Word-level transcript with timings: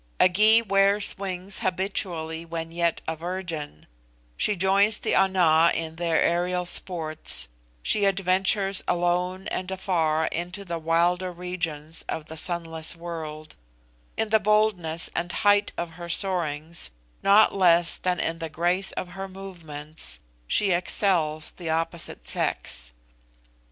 A 0.19 0.27
Gy 0.27 0.63
wears 0.63 1.15
wings 1.19 1.59
habitually 1.59 2.43
when 2.43 2.71
yet 2.71 3.01
a 3.07 3.15
virgin 3.15 3.85
she 4.35 4.55
joins 4.55 4.97
the 4.97 5.13
Ana 5.13 5.71
in 5.75 5.97
their 5.97 6.19
aerial 6.23 6.65
sports 6.65 7.47
she 7.83 8.05
adventures 8.05 8.83
alone 8.87 9.45
and 9.49 9.69
afar 9.69 10.25
into 10.31 10.65
the 10.65 10.79
wilder 10.79 11.31
regions 11.31 12.03
of 12.09 12.25
the 12.25 12.35
sunless 12.35 12.95
world: 12.95 13.55
in 14.17 14.29
the 14.29 14.39
boldness 14.39 15.11
and 15.15 15.31
height 15.31 15.71
of 15.77 15.91
her 15.91 16.09
soarings, 16.09 16.89
not 17.21 17.53
less 17.53 17.99
than 17.99 18.19
in 18.19 18.39
the 18.39 18.49
grace 18.49 18.91
of 18.93 19.09
her 19.09 19.27
movements, 19.29 20.19
she 20.47 20.71
excels 20.71 21.51
the 21.51 21.69
opposite 21.69 22.27
sex. 22.27 22.91